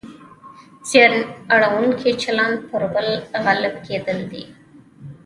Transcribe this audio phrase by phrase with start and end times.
[0.89, 1.13] زیان
[1.53, 3.07] اړونکی چلند پر بل
[3.43, 4.43] غالب کېدل دي.